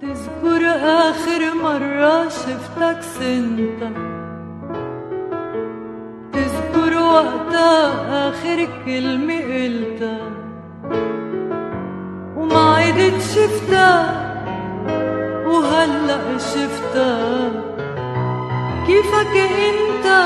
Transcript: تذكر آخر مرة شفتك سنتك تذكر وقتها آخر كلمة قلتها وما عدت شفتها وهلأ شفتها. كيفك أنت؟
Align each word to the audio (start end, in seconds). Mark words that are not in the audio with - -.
تذكر 0.00 0.66
آخر 0.84 1.54
مرة 1.62 2.28
شفتك 2.28 3.02
سنتك 3.02 3.96
تذكر 6.32 6.98
وقتها 6.98 8.28
آخر 8.28 8.68
كلمة 8.84 9.38
قلتها 9.40 10.30
وما 12.36 12.76
عدت 12.76 13.20
شفتها 13.20 14.30
وهلأ 15.46 16.38
شفتها. 16.38 17.50
كيفك 18.86 19.36
أنت؟ 19.36 20.19